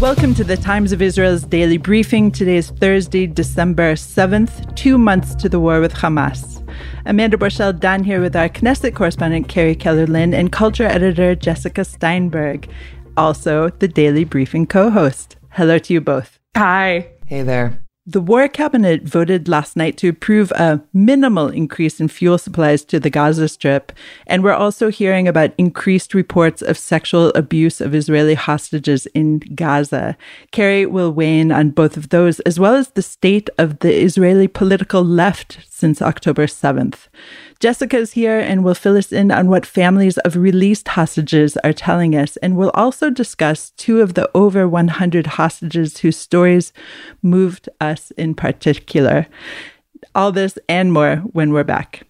[0.00, 2.30] Welcome to the Times of Israel's daily briefing.
[2.30, 6.64] Today is Thursday, December 7th, two months to the war with Hamas.
[7.04, 11.84] Amanda Borschel Dan here with our Knesset correspondent Carrie Keller Lynn and culture editor Jessica
[11.84, 12.68] Steinberg,
[13.16, 15.34] also the daily briefing co host.
[15.50, 16.38] Hello to you both.
[16.56, 17.08] Hi.
[17.26, 17.82] Hey there.
[18.10, 22.98] The War Cabinet voted last night to approve a minimal increase in fuel supplies to
[22.98, 23.92] the Gaza Strip.
[24.26, 30.16] And we're also hearing about increased reports of sexual abuse of Israeli hostages in Gaza.
[30.52, 33.94] Carrie will weigh in on both of those, as well as the state of the
[33.94, 37.08] Israeli political left since October 7th.
[37.60, 41.72] Jessica is here and will fill us in on what families of released hostages are
[41.72, 42.36] telling us.
[42.36, 46.72] And we'll also discuss two of the over 100 hostages whose stories
[47.20, 49.26] moved us in particular.
[50.14, 52.04] All this and more when we're back.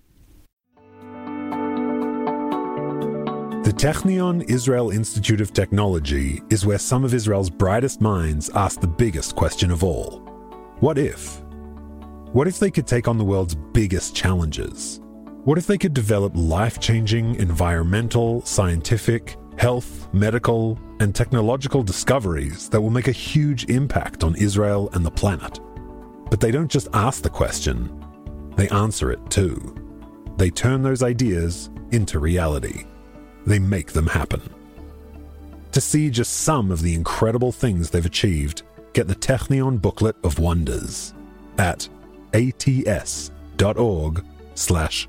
[3.64, 8.86] The Technion Israel Institute of Technology is where some of Israel's brightest minds ask the
[8.86, 10.18] biggest question of all
[10.80, 11.40] What if?
[12.32, 15.00] What if they could take on the world's biggest challenges?
[15.48, 22.78] What if they could develop life changing environmental, scientific, health, medical, and technological discoveries that
[22.78, 25.58] will make a huge impact on Israel and the planet?
[26.28, 28.04] But they don't just ask the question,
[28.56, 29.74] they answer it too.
[30.36, 32.84] They turn those ideas into reality.
[33.46, 34.42] They make them happen.
[35.72, 40.40] To see just some of the incredible things they've achieved, get the Technion Booklet of
[40.40, 41.14] Wonders
[41.56, 41.88] at
[42.34, 44.22] ats.org
[44.54, 45.08] slash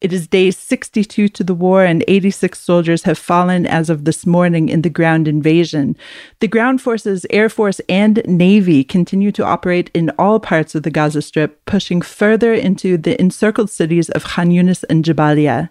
[0.00, 4.24] It is day 62 to the war, and 86 soldiers have fallen as of this
[4.24, 5.94] morning in the ground invasion.
[6.38, 10.90] The ground forces, Air Force, and Navy continue to operate in all parts of the
[10.90, 15.68] Gaza Strip, pushing further into the encircled cities of Khan Yunis and Jabalia.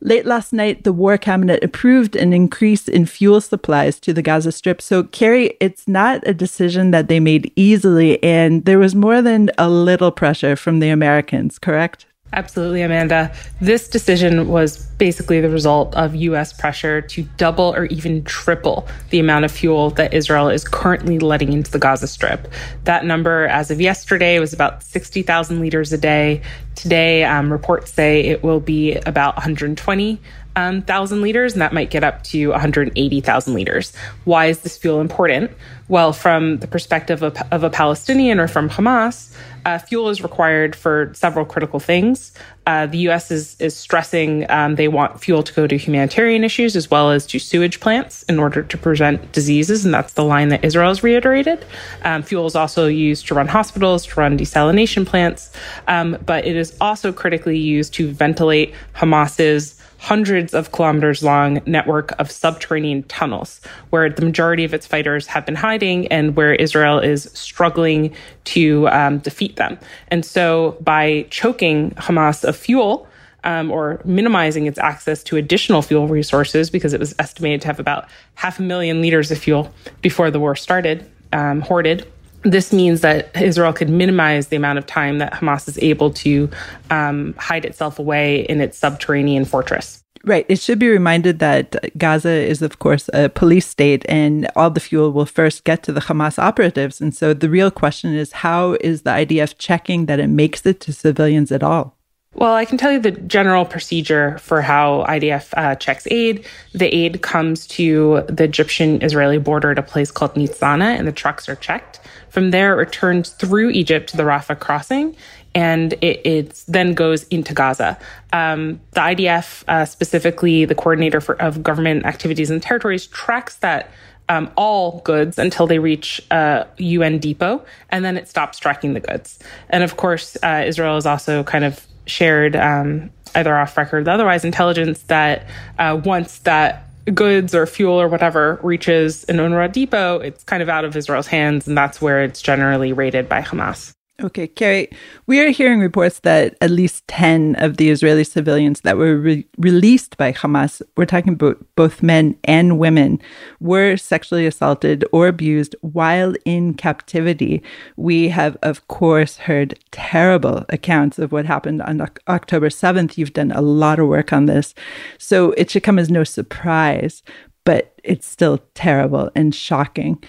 [0.00, 4.52] Late last night, the War Cabinet approved an increase in fuel supplies to the Gaza
[4.52, 4.80] Strip.
[4.80, 9.50] So, Carrie, it's not a decision that they made easily, and there was more than
[9.58, 12.06] a little pressure from the Americans, correct?
[12.32, 13.32] Absolutely, Amanda.
[13.60, 16.52] This decision was basically the result of U.S.
[16.52, 21.52] pressure to double or even triple the amount of fuel that Israel is currently letting
[21.52, 22.48] into the Gaza Strip.
[22.84, 26.42] That number, as of yesterday, was about 60,000 liters a day.
[26.74, 30.20] Today, um, reports say it will be about 120
[30.56, 33.92] um, thousand liters, and that might get up to 180,000 liters.
[34.24, 35.50] Why is this fuel important?
[35.88, 39.36] Well, from the perspective of, of a Palestinian or from Hamas,
[39.66, 42.32] uh, fuel is required for several critical things.
[42.66, 43.30] Uh, the U.S.
[43.30, 47.26] is is stressing um, they want fuel to go to humanitarian issues as well as
[47.26, 51.02] to sewage plants in order to prevent diseases, and that's the line that Israel has
[51.02, 51.64] reiterated.
[52.02, 55.50] Um, fuel is also used to run hospitals, to run desalination plants,
[55.88, 62.12] um, but it is also critically used to ventilate Hamas's hundreds of kilometers long network
[62.20, 66.98] of subterranean tunnels where the majority of its fighters have been hiding and where Israel
[66.98, 68.14] is struggling
[68.44, 69.78] to um, defeat them.
[70.08, 73.08] And so by choking Hamas of fuel,
[73.44, 77.78] um, or minimizing its access to additional fuel resources because it was estimated to have
[77.78, 82.10] about half a million liters of fuel before the war started, um, hoarded
[82.52, 86.48] this means that Israel could minimize the amount of time that Hamas is able to
[86.90, 90.02] um, hide itself away in its subterranean fortress.
[90.24, 90.44] Right.
[90.48, 94.80] It should be reminded that Gaza is, of course, a police state, and all the
[94.80, 97.00] fuel will first get to the Hamas operatives.
[97.00, 100.80] And so the real question is how is the IDF checking that it makes it
[100.80, 101.96] to civilians at all?
[102.34, 106.44] Well, I can tell you the general procedure for how IDF uh, checks aid.
[106.72, 111.12] The aid comes to the Egyptian Israeli border at a place called Nitzana, and the
[111.12, 112.00] trucks are checked.
[112.36, 115.16] From there, it returns through Egypt to the Rafah crossing,
[115.54, 117.98] and it, then goes into Gaza.
[118.30, 123.90] Um, the IDF, uh, specifically the coordinator for, of government activities and territories, tracks that
[124.28, 128.92] um, all goods until they reach a uh, UN depot, and then it stops tracking
[128.92, 129.38] the goods.
[129.70, 134.44] And of course, uh, Israel has also kind of shared um, either off record, otherwise
[134.44, 135.46] intelligence that
[135.78, 140.68] uh, once that goods or fuel or whatever reaches an UNRWA depot, it's kind of
[140.68, 143.95] out of Israel's hands, and that's where it's generally raided by Hamas.
[144.22, 144.88] Okay, Carrie,
[145.26, 149.46] we are hearing reports that at least 10 of the Israeli civilians that were re-
[149.58, 153.20] released by Hamas, we're talking about both men and women,
[153.60, 157.62] were sexually assaulted or abused while in captivity.
[157.96, 163.18] We have, of course, heard terrible accounts of what happened on o- October 7th.
[163.18, 164.74] You've done a lot of work on this.
[165.18, 167.22] So it should come as no surprise,
[167.64, 170.24] but it's still terrible and shocking.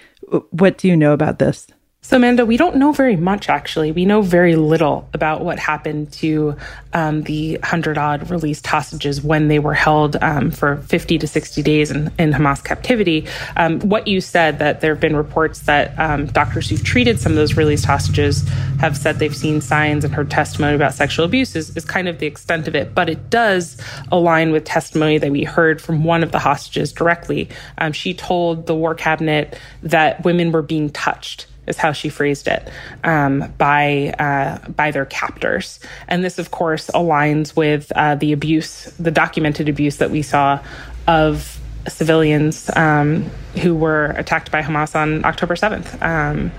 [0.50, 1.68] What do you know about this?
[2.07, 3.92] So, Amanda, we don't know very much, actually.
[3.92, 6.56] We know very little about what happened to
[6.94, 11.62] um, the 100 odd released hostages when they were held um, for 50 to 60
[11.63, 13.27] days in, in Hamas captivity.
[13.57, 17.33] Um, what you said that there have been reports that um, doctors who've treated some
[17.33, 18.48] of those released hostages
[18.80, 22.19] have said they've seen signs and heard testimony about sexual abuse is, is kind of
[22.19, 22.95] the extent of it.
[22.95, 23.75] But it does
[24.13, 27.50] align with testimony that we heard from one of the hostages directly.
[27.80, 32.47] Um, she told the war cabinet that women were being touched is how she phrased
[32.47, 32.69] it
[33.03, 38.85] um, by uh, by their captors, and this, of course, aligns with uh, the abuse,
[38.99, 40.59] the documented abuse that we saw
[41.07, 43.23] of civilians um,
[43.61, 46.51] who were attacked by Hamas on October seventh, um,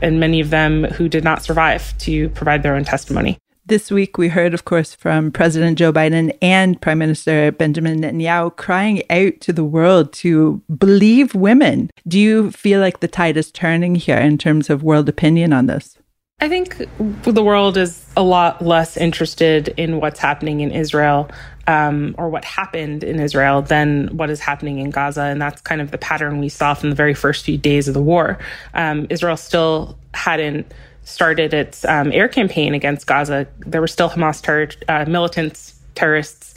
[0.00, 3.38] and many of them who did not survive to provide their own testimony.
[3.66, 8.54] This week, we heard, of course, from President Joe Biden and Prime Minister Benjamin Netanyahu
[8.56, 11.90] crying out to the world to believe women.
[12.06, 15.64] Do you feel like the tide is turning here in terms of world opinion on
[15.64, 15.96] this?
[16.42, 16.76] I think
[17.22, 21.30] the world is a lot less interested in what's happening in Israel
[21.66, 25.22] um, or what happened in Israel than what is happening in Gaza.
[25.22, 27.94] And that's kind of the pattern we saw from the very first few days of
[27.94, 28.38] the war.
[28.74, 30.70] Um, Israel still hadn't
[31.04, 36.54] started its um, air campaign against Gaza, there were still Hamas ter- uh, militants, terrorists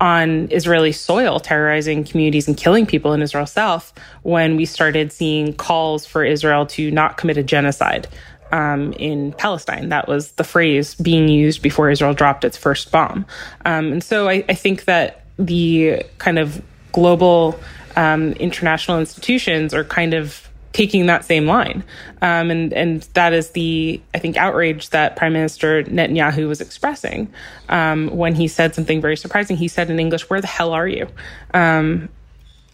[0.00, 3.92] on Israeli soil terrorizing communities and killing people in Israel South
[4.22, 8.06] when we started seeing calls for Israel to not commit a genocide
[8.52, 9.88] um, in Palestine.
[9.88, 13.26] That was the phrase being used before Israel dropped its first bomb.
[13.64, 16.62] Um, and so I, I, think that the kind of
[16.92, 17.58] global
[17.96, 21.82] um, international institutions are kind of taking that same line.
[22.20, 27.32] Um, and, and that is the, I think, outrage that Prime Minister Netanyahu was expressing
[27.68, 29.56] um, when he said something very surprising.
[29.56, 31.08] He said in English, Where the hell are you?
[31.54, 32.08] Um,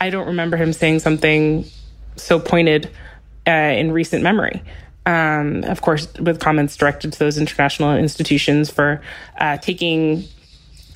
[0.00, 1.64] I don't remember him saying something
[2.17, 2.91] so pointed
[3.46, 4.62] uh, in recent memory.
[5.06, 9.02] Um, of course, with comments directed to those international institutions for
[9.38, 10.25] uh, taking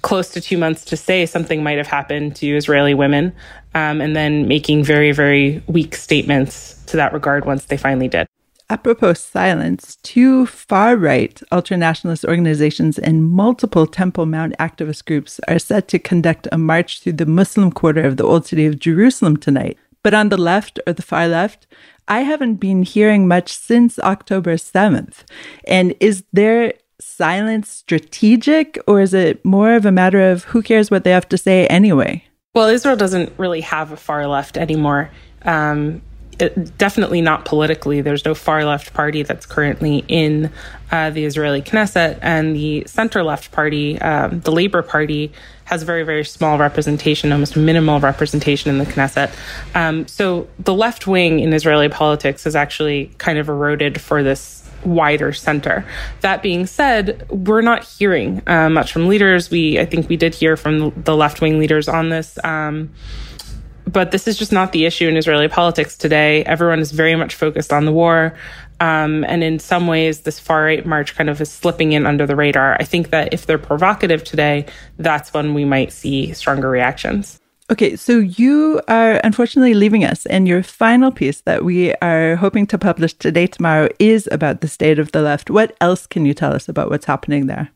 [0.02, 3.32] close to two months to say something might have happened to Israeli women,
[3.74, 8.26] um, and then making very, very weak statements to that regard once they finally did.
[8.70, 15.88] Apropos silence, two far right ultranationalist organizations and multiple Temple Mount activist groups are set
[15.88, 19.78] to conduct a march through the Muslim quarter of the Old City of Jerusalem tonight.
[20.02, 21.66] But on the left or the far left,
[22.08, 25.24] I haven't been hearing much since October 7th.
[25.66, 30.90] And is there silence strategic or is it more of a matter of who cares
[30.90, 32.24] what they have to say anyway?
[32.54, 35.10] Well, Israel doesn't really have a far left anymore.
[35.42, 36.02] Um,
[36.40, 38.00] it, definitely not politically.
[38.00, 40.50] There's no far left party that's currently in
[40.90, 45.32] uh, the Israeli Knesset, and the center left party, um, the Labor Party,
[45.64, 49.30] has very, very small representation, almost minimal representation in the Knesset.
[49.74, 54.67] Um, so the left wing in Israeli politics has actually kind of eroded for this
[54.84, 55.84] wider center.
[56.20, 59.50] That being said, we're not hearing uh, much from leaders.
[59.50, 62.38] We, I think, we did hear from the left wing leaders on this.
[62.44, 62.90] Um,
[63.86, 66.44] but this is just not the issue in Israeli politics today.
[66.44, 68.34] Everyone is very much focused on the war.
[68.80, 72.26] Um, and in some ways, this far right march kind of is slipping in under
[72.26, 72.76] the radar.
[72.78, 74.66] I think that if they're provocative today,
[74.98, 77.37] that's when we might see stronger reactions.
[77.70, 82.66] Okay, so you are unfortunately leaving us, and your final piece that we are hoping
[82.68, 85.50] to publish today, tomorrow, is about the state of the left.
[85.50, 87.68] What else can you tell us about what's happening there?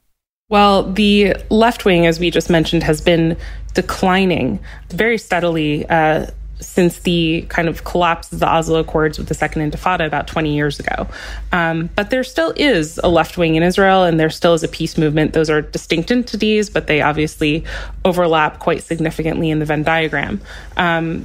[0.48, 3.36] Well, the left wing, as we just mentioned, has been
[3.74, 6.26] declining very steadily uh,
[6.62, 10.54] since the kind of collapse of the Oslo Accords with the Second Intifada about 20
[10.54, 11.08] years ago.
[11.52, 14.68] Um, but there still is a left wing in Israel, and there still is a
[14.68, 15.32] peace movement.
[15.32, 17.64] Those are distinct entities, but they obviously
[18.04, 20.40] overlap quite significantly in the Venn diagram.
[20.76, 21.24] Um,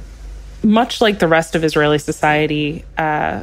[0.62, 3.42] much like the rest of Israeli society, uh,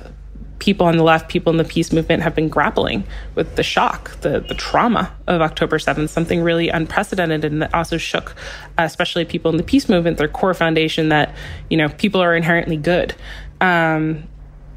[0.60, 3.04] people on the left, people in the peace movement have been grappling
[3.36, 7.98] with the shock, the, the trauma of October 7th, something really unprecedented and that also
[7.98, 8.36] shook,
[8.78, 11.36] uh, especially people in the peace movement, their core foundation that,
[11.70, 13.14] you know, people are inherently good,
[13.60, 14.24] um,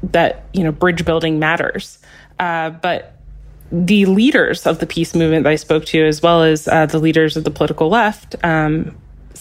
[0.03, 1.99] that, you know, bridge building matters.
[2.39, 3.15] Uh, but
[3.71, 6.99] the leaders of the peace movement that I spoke to, as well as uh, the
[6.99, 8.97] leaders of the political left, um,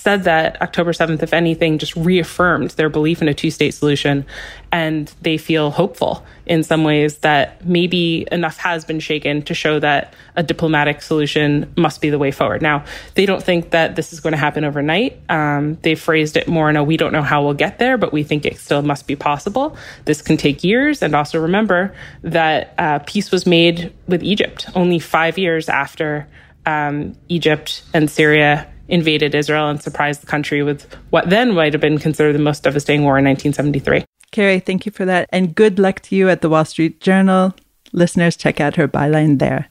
[0.08, 4.24] said that October 7th, if anything, just reaffirmed their belief in a two state solution.
[4.72, 9.78] And they feel hopeful in some ways that maybe enough has been shaken to show
[9.80, 12.62] that a diplomatic solution must be the way forward.
[12.62, 12.86] Now,
[13.16, 15.20] they don't think that this is going to happen overnight.
[15.28, 18.10] Um, they phrased it more in a we don't know how we'll get there, but
[18.10, 19.76] we think it still must be possible.
[20.06, 21.02] This can take years.
[21.02, 26.26] And also remember that uh, peace was made with Egypt only five years after
[26.64, 31.80] um, Egypt and Syria invaded Israel and surprised the country with what then might have
[31.80, 34.04] been considered the most devastating war in 1973.
[34.30, 35.28] Carrie, thank you for that.
[35.32, 37.54] And good luck to you at the Wall Street Journal.
[37.92, 39.70] Listeners, check out her byline there.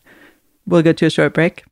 [0.66, 1.64] We'll go to a short break.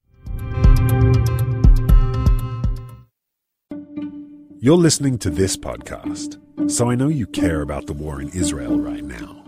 [4.60, 6.40] You're listening to this podcast,
[6.72, 9.44] so I know you care about the war in Israel right now.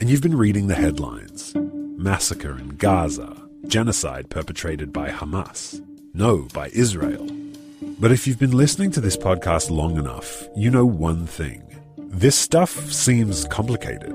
[0.00, 3.36] And you've been reading the headlines massacre in Gaza,
[3.66, 5.82] genocide perpetrated by Hamas.
[6.14, 7.26] No, by Israel.
[7.98, 11.62] But if you've been listening to this podcast long enough, you know one thing.
[11.96, 14.12] This stuff seems complicated.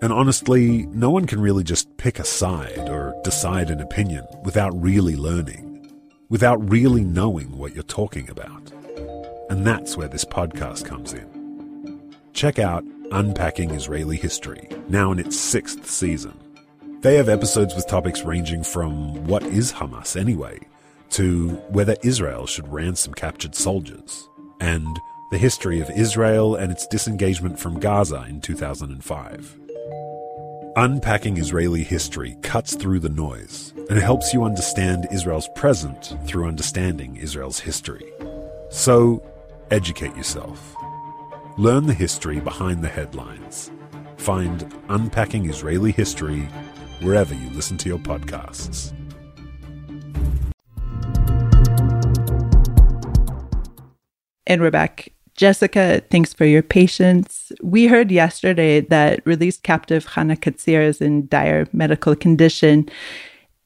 [0.00, 4.80] And honestly, no one can really just pick a side or decide an opinion without
[4.80, 5.90] really learning,
[6.28, 8.70] without really knowing what you're talking about.
[9.50, 12.12] And that's where this podcast comes in.
[12.32, 16.38] Check out Unpacking Israeli History, now in its sixth season.
[17.00, 20.60] They have episodes with topics ranging from what is Hamas anyway,
[21.10, 24.28] to whether Israel should ransom captured soldiers,
[24.60, 24.98] and
[25.30, 29.58] the history of Israel and its disengagement from Gaza in 2005.
[30.76, 37.16] Unpacking Israeli history cuts through the noise and helps you understand Israel's present through understanding
[37.16, 38.12] Israel's history.
[38.70, 39.22] So,
[39.70, 40.76] educate yourself.
[41.56, 43.70] Learn the history behind the headlines.
[44.18, 46.42] Find Unpacking Israeli History
[47.00, 48.92] wherever you listen to your podcasts.
[54.46, 55.08] And we're back.
[55.34, 57.52] Jessica, thanks for your patience.
[57.62, 62.88] We heard yesterday that released captive Hana Katzir is in dire medical condition.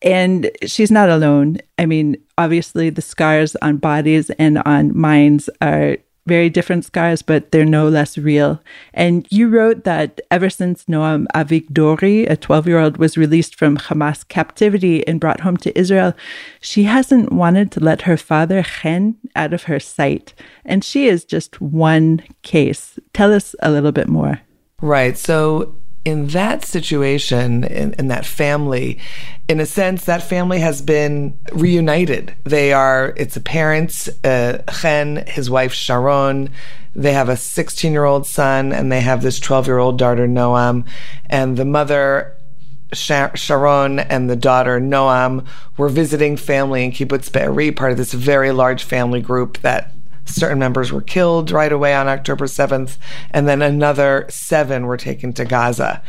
[0.03, 1.59] And she's not alone.
[1.79, 5.99] I mean, obviously, the scars on bodies and on minds are
[6.31, 8.63] very different scars, but they're no less real.
[8.95, 13.77] And you wrote that ever since Noam Avigdori, a 12 year old, was released from
[13.77, 16.15] Hamas captivity and brought home to Israel,
[16.61, 20.33] she hasn't wanted to let her father, Chen, out of her sight.
[20.65, 22.99] And she is just one case.
[23.13, 24.41] Tell us a little bit more.
[24.81, 25.19] Right.
[25.19, 28.99] So in that situation, in, in, that family,
[29.49, 32.35] in a sense, that family has been reunited.
[32.45, 36.51] They are, it's a parents, uh, Chen, his wife Sharon.
[36.95, 40.27] They have a 16 year old son and they have this 12 year old daughter,
[40.27, 40.87] Noam.
[41.27, 42.35] And the mother,
[42.93, 48.53] Sharon, and the daughter, Noam, were visiting family in Kibbutz Be'eri, part of this very
[48.53, 49.93] large family group that
[50.31, 52.97] certain members were killed right away on October 7th,
[53.31, 56.03] and then another seven were taken to Gaza.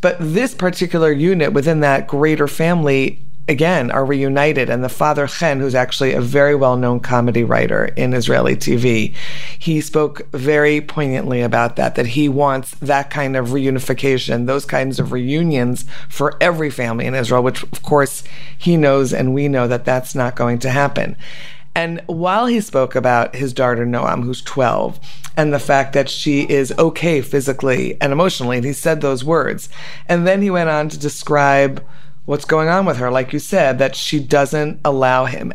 [0.00, 5.58] But this particular unit within that greater family again are reunited and the father chen
[5.58, 9.14] who's actually a very well-known comedy writer in israeli tv
[9.58, 15.00] he spoke very poignantly about that that he wants that kind of reunification those kinds
[15.00, 18.22] of reunions for every family in israel which of course
[18.58, 21.16] he knows and we know that that's not going to happen
[21.74, 24.98] and while he spoke about his daughter Noam, who's 12,
[25.36, 29.68] and the fact that she is okay physically and emotionally, and he said those words,
[30.08, 31.84] and then he went on to describe
[32.24, 35.52] what's going on with her, like you said, that she doesn't allow him,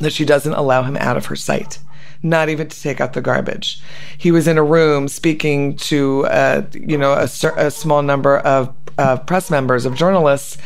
[0.00, 1.78] that she doesn't allow him out of her sight
[2.22, 3.82] not even to take out the garbage.
[4.16, 8.72] He was in a room speaking to, uh, you know, a, a, small number of
[8.96, 10.56] uh, press members, of journalists,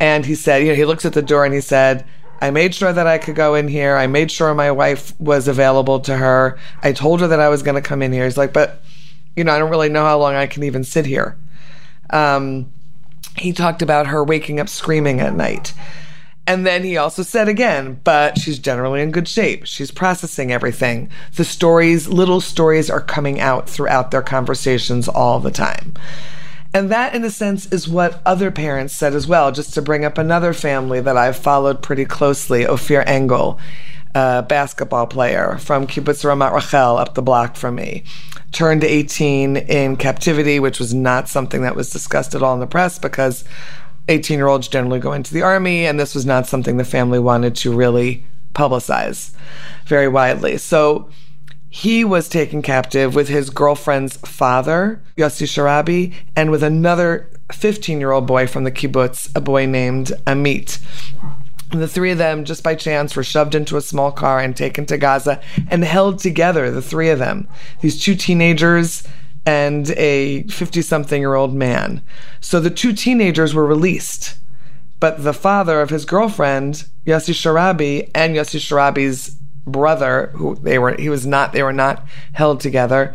[0.00, 2.06] and he said, you know, he looks at the door and he said,
[2.42, 3.96] I made sure that I could go in here.
[3.96, 6.58] I made sure my wife was available to her.
[6.82, 8.24] I told her that I was going to come in here.
[8.24, 8.82] He's like, but,
[9.36, 11.36] you know, I don't really know how long I can even sit here.
[12.10, 12.72] Um,
[13.36, 15.72] he talked about her waking up screaming at night.
[16.44, 19.64] And then he also said again, but she's generally in good shape.
[19.64, 21.10] She's processing everything.
[21.36, 25.94] The stories, little stories are coming out throughout their conversations all the time.
[26.74, 29.52] And that, in a sense, is what other parents said as well.
[29.52, 33.58] Just to bring up another family that I've followed pretty closely, Ophir Engel,
[34.14, 38.04] a basketball player from Kibbutz Ramat Rachel up the block from me,
[38.52, 42.66] turned 18 in captivity, which was not something that was discussed at all in the
[42.66, 43.44] press because
[44.08, 47.18] 18 year olds generally go into the army, and this was not something the family
[47.18, 48.24] wanted to really
[48.54, 49.32] publicize
[49.86, 50.58] very widely.
[50.58, 51.10] So
[51.74, 58.12] he was taken captive with his girlfriend's father, Yossi Sharabi, and with another 15 year
[58.12, 60.78] old boy from the kibbutz, a boy named Amit.
[61.70, 64.84] The three of them, just by chance, were shoved into a small car and taken
[64.84, 67.48] to Gaza and held together, the three of them.
[67.80, 69.08] These two teenagers
[69.46, 72.02] and a 50 something year old man.
[72.42, 74.34] So the two teenagers were released.
[75.00, 79.36] But the father of his girlfriend, Yossi Sharabi, and Yossi Sharabi's
[79.66, 83.14] brother, who they were, he was not, they were not held together.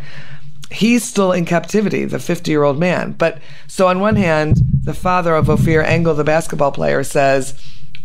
[0.70, 3.14] He's still in captivity, the 50 year old man.
[3.14, 7.54] But so on one hand, the father of Ophir Engel, the basketball player, says,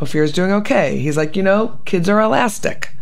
[0.01, 0.99] Ophir's doing okay.
[0.99, 2.95] He's like, you know, kids are elastic.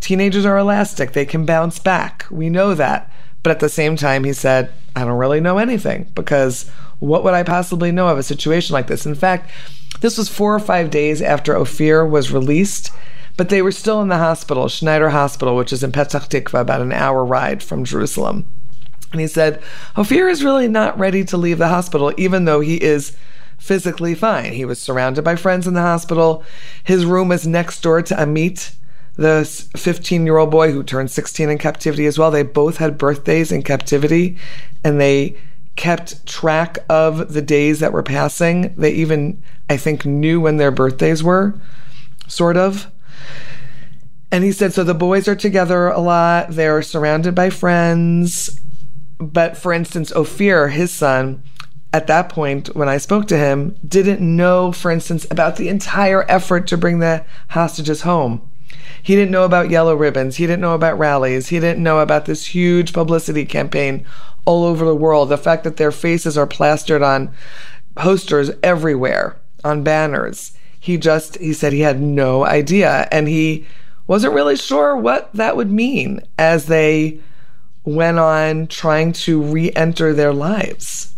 [0.00, 1.12] Teenagers are elastic.
[1.12, 2.26] They can bounce back.
[2.30, 3.10] We know that.
[3.42, 7.34] But at the same time, he said, I don't really know anything because what would
[7.34, 9.06] I possibly know of a situation like this?
[9.06, 9.50] In fact,
[10.00, 12.90] this was four or five days after Ophir was released,
[13.36, 16.82] but they were still in the hospital, Schneider Hospital, which is in Petach Tikva, about
[16.82, 18.46] an hour ride from Jerusalem.
[19.12, 19.62] And he said,
[19.96, 23.16] Ophir is really not ready to leave the hospital, even though he is
[23.58, 24.52] physically fine.
[24.52, 26.42] He was surrounded by friends in the hospital.
[26.82, 28.74] His room is next door to Amit,
[29.14, 29.44] the
[29.76, 32.30] 15 year old boy who turned 16 in captivity as well.
[32.30, 34.36] They both had birthdays in captivity
[34.82, 35.36] and they
[35.76, 38.74] kept track of the days that were passing.
[38.76, 41.54] They even, I think, knew when their birthdays were,
[42.26, 42.90] sort of.
[44.30, 46.50] And he said, so the boys are together a lot.
[46.50, 48.58] They're surrounded by friends.
[49.18, 51.42] But for instance, Ophir, his son,
[51.92, 56.24] at that point, when I spoke to him, didn't know, for instance, about the entire
[56.30, 58.48] effort to bring the hostages home.
[59.02, 60.36] He didn't know about yellow ribbons.
[60.36, 61.48] He didn't know about rallies.
[61.48, 64.06] He didn't know about this huge publicity campaign
[64.46, 65.28] all over the world.
[65.28, 67.34] The fact that their faces are plastered on
[67.94, 70.56] posters everywhere, on banners.
[70.82, 73.06] He just, he said he had no idea.
[73.12, 73.64] And he
[74.08, 77.20] wasn't really sure what that would mean as they
[77.84, 81.14] went on trying to re enter their lives.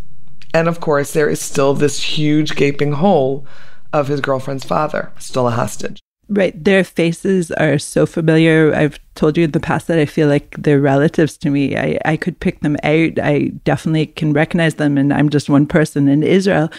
[0.52, 3.46] And of course, there is still this huge gaping hole
[3.90, 5.98] of his girlfriend's father, still a hostage.
[6.28, 6.62] Right.
[6.62, 8.74] Their faces are so familiar.
[8.74, 11.74] I've told you in the past that I feel like they're relatives to me.
[11.76, 13.18] I, I could pick them out.
[13.18, 14.98] I definitely can recognize them.
[14.98, 16.70] And I'm just one person in Israel.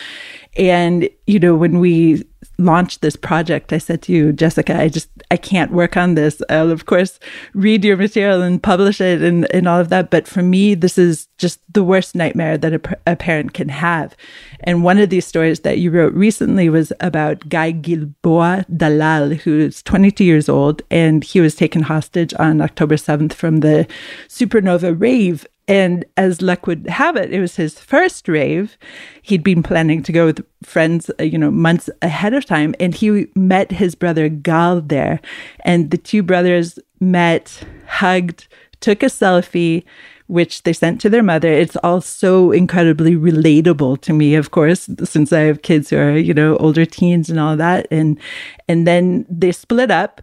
[0.57, 2.23] And, you know, when we
[2.57, 6.41] launched this project, I said to you, Jessica, I just, I can't work on this.
[6.49, 7.19] I'll, of course,
[7.53, 10.09] read your material and publish it and, and all of that.
[10.09, 14.15] But for me, this is just the worst nightmare that a, a parent can have.
[14.61, 19.83] And one of these stories that you wrote recently was about Guy Gilboa Dalal, who's
[19.83, 23.87] 22 years old, and he was taken hostage on October 7th from the
[24.29, 28.77] supernova rave and as luck would have it, it was his first rave.
[29.23, 32.75] He'd been planning to go with friends, uh, you know, months ahead of time.
[32.79, 35.19] And he met his brother Gal there.
[35.61, 38.47] And the two brothers met, hugged,
[38.79, 39.83] took a selfie,
[40.27, 41.51] which they sent to their mother.
[41.51, 46.17] It's all so incredibly relatable to me, of course, since I have kids who are,
[46.17, 47.87] you know, older teens and all that.
[47.89, 48.19] And,
[48.67, 50.21] and then they split up.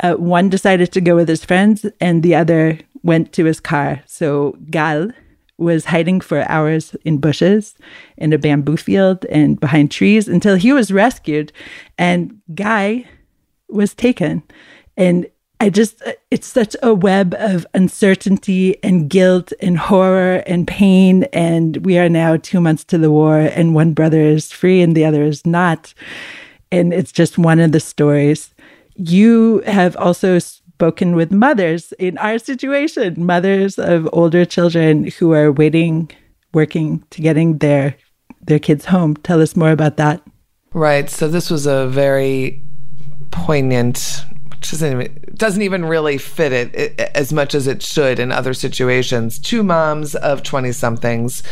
[0.00, 4.02] Uh, one decided to go with his friends and the other went to his car.
[4.06, 5.10] So Gal
[5.58, 7.74] was hiding for hours in bushes,
[8.16, 11.52] in a bamboo field, and behind trees until he was rescued.
[11.98, 13.06] And Guy
[13.68, 14.42] was taken.
[14.96, 15.26] And
[15.60, 21.24] I just, it's such a web of uncertainty and guilt and horror and pain.
[21.32, 24.96] And we are now two months to the war, and one brother is free and
[24.96, 25.94] the other is not.
[26.72, 28.54] And it's just one of the stories.
[28.96, 30.38] You have also
[30.74, 36.10] spoken with mothers in our situation, mothers of older children who are waiting,
[36.52, 37.94] working to getting their
[38.46, 39.14] their kids home.
[39.16, 40.20] Tell us more about that.
[40.74, 41.08] Right.
[41.10, 42.62] So this was a very
[43.30, 44.24] poignant
[44.70, 48.54] doesn't even, doesn't even really fit it, it, as much as it should in other
[48.54, 49.38] situations.
[49.38, 51.42] Two moms of twenty somethings,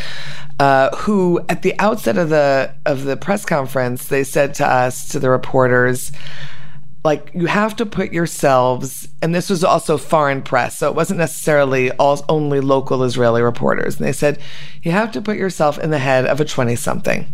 [0.61, 5.09] uh, who at the outset of the of the press conference, they said to us
[5.09, 6.13] to the reporters,
[7.05, 11.19] like you have to put yourselves and this was also foreign press so it wasn't
[11.19, 13.99] necessarily all only local israeli reporters.
[13.99, 14.39] And they said
[14.83, 17.27] you have to put yourself in the head of a 20 something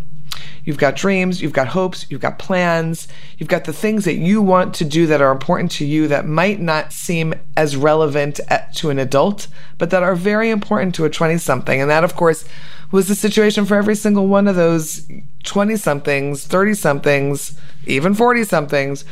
[0.64, 4.42] you've got dreams you've got hopes you've got plans you've got the things that you
[4.42, 8.40] want to do that are important to you that might not seem as relevant
[8.74, 9.46] to an adult
[9.78, 12.44] but that are very important to a 20 something and that of course
[12.92, 15.08] was the situation for every single one of those
[15.44, 19.04] 20 somethings 30 somethings even 40 somethings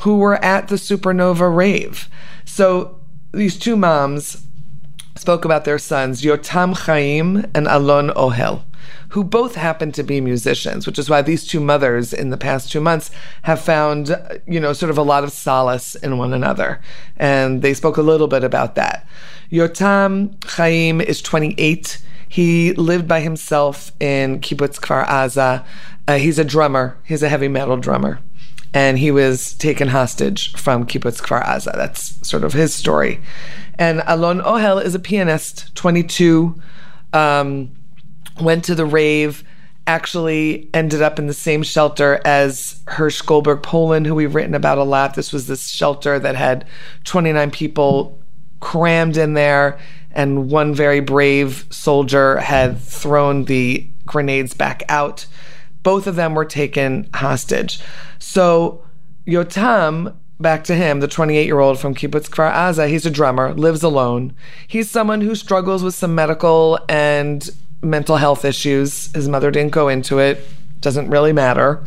[0.00, 2.08] who were at the supernova rave.
[2.44, 2.98] So
[3.32, 4.46] these two moms
[5.16, 8.62] spoke about their sons, Yotam Chaim and Alon Ohel,
[9.10, 12.72] who both happen to be musicians, which is why these two mothers in the past
[12.72, 13.10] two months
[13.42, 16.80] have found, you know, sort of a lot of solace in one another.
[17.18, 19.06] And they spoke a little bit about that.
[19.52, 21.98] Yotam Chaim is 28.
[22.26, 25.64] He lived by himself in Kibbutz Kfar Aza.
[26.08, 26.96] Uh, he's a drummer.
[27.04, 28.20] He's a heavy metal drummer
[28.72, 31.74] and he was taken hostage from Kibbutz Kfar Aza.
[31.74, 33.20] That's sort of his story.
[33.78, 36.60] And Alon Ohel is a pianist, 22,
[37.12, 37.70] um,
[38.40, 39.42] went to the rave,
[39.86, 44.78] actually ended up in the same shelter as Hersh Goldberg Polin, who we've written about
[44.78, 45.14] a lot.
[45.14, 46.66] This was this shelter that had
[47.04, 48.18] 29 people
[48.60, 49.78] crammed in there,
[50.12, 55.26] and one very brave soldier had thrown the grenades back out.
[55.82, 57.80] Both of them were taken hostage.
[58.18, 58.84] So
[59.26, 63.54] Yotam, back to him, the 28 year old from Kibbutz Kfar Aza, he's a drummer,
[63.54, 64.34] lives alone.
[64.66, 67.48] He's someone who struggles with some medical and
[67.82, 69.12] mental health issues.
[69.14, 70.46] His mother didn't go into it,
[70.80, 71.82] doesn't really matter.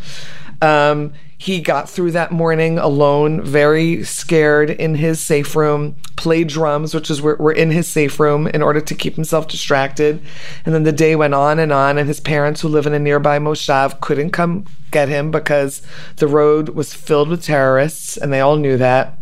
[0.64, 6.96] Um, he got through that morning alone, very scared in his safe room, played drums,
[6.96, 10.22] which is where we're in his safe room in order to keep himself distracted.
[10.66, 13.00] And then the day went on and on, and his parents, who live in a
[13.00, 15.82] nearby moshav, couldn't come get him because
[16.16, 19.18] the road was filled with terrorists, and they all knew that.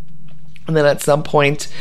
[0.67, 1.73] And then at some point,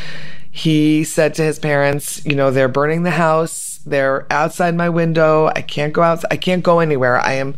[0.50, 5.48] he said to his parents, You know, they're burning the house, they're outside my window,
[5.54, 7.18] I can't go out, I can't go anywhere.
[7.20, 7.56] I am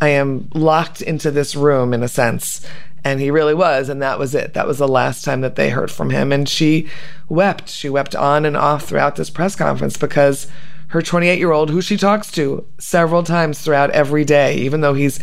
[0.00, 2.66] I am locked into this room in a sense.
[3.06, 3.88] And he really was.
[3.88, 4.54] And that was it.
[4.54, 6.32] That was the last time that they heard from him.
[6.32, 6.88] And she
[7.28, 7.68] wept.
[7.68, 10.46] She wept on and off throughout this press conference because
[10.88, 14.94] her 28 year old, who she talks to several times throughout every day, even though
[14.94, 15.20] he's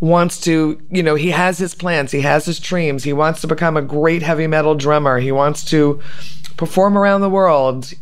[0.00, 3.46] wants to, you know, he has his plans, he has his dreams, he wants to
[3.46, 6.00] become a great heavy metal drummer, he wants to
[6.56, 7.92] perform around the world.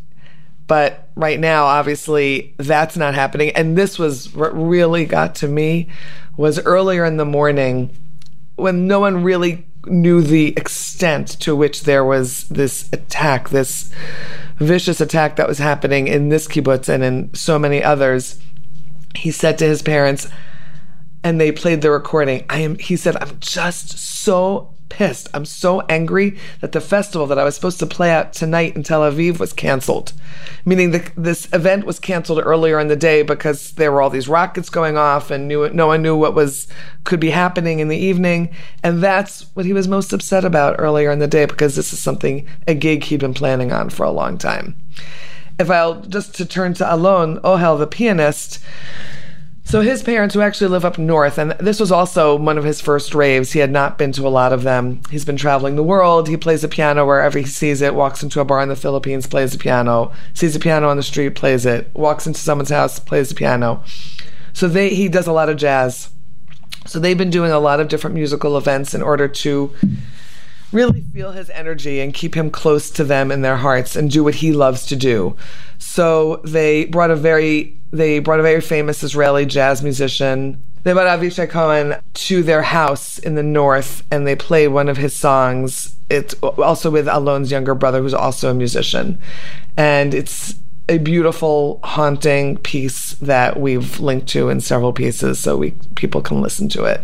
[0.69, 3.51] But right now, obviously, that's not happening.
[3.57, 5.89] And this was what really got to me
[6.37, 7.91] was earlier in the morning
[8.55, 13.91] when no one really knew the extent to which there was this attack, this
[14.59, 18.39] vicious attack that was happening in this kibbutz and in so many others.
[19.17, 20.29] He said to his parents,
[21.25, 22.45] and they played the recording.
[22.51, 25.29] I am, he said, I'm just so pissed.
[25.35, 28.83] I'm so angry that the festival that I was supposed to play at tonight in
[28.83, 30.13] Tel Aviv was canceled.
[30.65, 34.29] Meaning the, this event was canceled earlier in the day because there were all these
[34.29, 36.69] rockets going off and knew, no one knew what was
[37.05, 38.55] could be happening in the evening.
[38.83, 41.99] And that's what he was most upset about earlier in the day because this is
[41.99, 44.77] something, a gig he'd been planning on for a long time.
[45.59, 48.61] If I'll just to turn to Alon oh Ohel, the pianist,
[49.69, 52.81] so his parents, who actually live up north, and this was also one of his
[52.81, 53.53] first raves.
[53.53, 55.03] He had not been to a lot of them.
[55.11, 56.27] He's been traveling the world.
[56.27, 57.95] He plays the piano wherever he sees it.
[57.95, 60.11] Walks into a bar in the Philippines, plays the piano.
[60.33, 61.91] Sees a piano on the street, plays it.
[61.93, 63.85] Walks into someone's house, plays the piano.
[64.55, 66.09] So they he does a lot of jazz.
[66.87, 69.75] So they've been doing a lot of different musical events in order to
[70.73, 74.25] really feel his energy and keep him close to them in their hearts and do
[74.25, 75.37] what he loves to do.
[75.79, 80.63] So they brought a very they brought a very famous Israeli jazz musician.
[80.83, 84.97] They brought Avishai Cohen to their house in the north and they played one of
[84.97, 85.97] his songs.
[86.09, 89.19] It's also with Alon's younger brother who's also a musician.
[89.77, 90.55] And it's
[90.89, 96.41] a beautiful, haunting piece that we've linked to in several pieces so we people can
[96.41, 97.03] listen to it.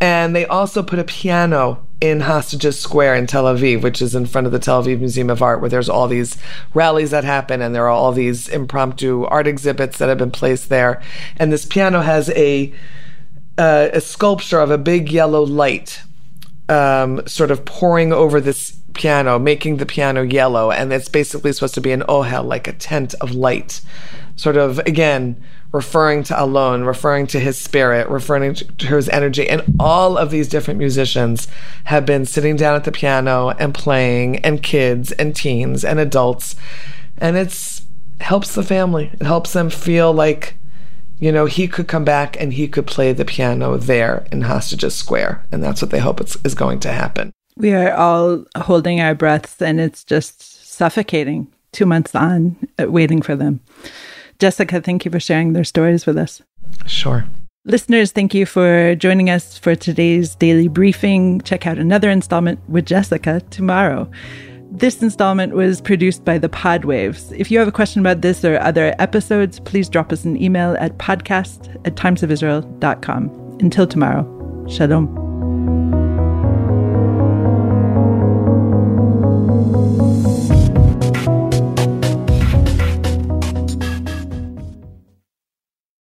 [0.00, 4.26] And they also put a piano in Hostages Square in Tel Aviv, which is in
[4.26, 6.36] front of the Tel Aviv Museum of Art, where there's all these
[6.74, 10.68] rallies that happen and there are all these impromptu art exhibits that have been placed
[10.68, 11.00] there.
[11.36, 12.74] And this piano has a
[13.56, 16.02] uh, a sculpture of a big yellow light
[16.68, 20.72] um, sort of pouring over this piano, making the piano yellow.
[20.72, 23.80] And it's basically supposed to be an ohel, like a tent of light.
[24.34, 25.40] Sort of, again,
[25.72, 29.48] referring to Alon, referring to his spirit, referring to his energy.
[29.48, 31.48] And all of these different musicians
[31.84, 36.56] have been sitting down at the piano and playing, and kids and teens and adults.
[37.18, 37.82] And it's
[38.20, 39.10] helps the family.
[39.12, 40.56] It helps them feel like,
[41.18, 44.94] you know, he could come back and he could play the piano there in Hostages
[44.94, 45.44] Square.
[45.50, 47.32] And that's what they hope is going to happen.
[47.56, 53.22] We are all holding our breaths and it's just suffocating two months on, uh, waiting
[53.22, 53.60] for them.
[54.42, 56.42] Jessica, thank you for sharing their stories with us.
[56.84, 57.24] Sure.
[57.64, 61.40] Listeners, thank you for joining us for today's daily briefing.
[61.42, 64.10] Check out another installment with Jessica tomorrow.
[64.72, 67.32] This installment was produced by the Podwaves.
[67.38, 70.76] If you have a question about this or other episodes, please drop us an email
[70.80, 73.58] at podcast at timesofisrael.com.
[73.60, 75.31] Until tomorrow, shalom.